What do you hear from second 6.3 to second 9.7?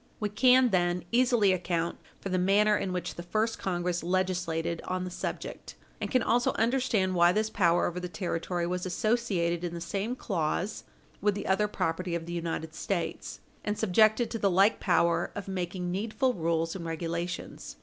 understand why this power over the territory was associated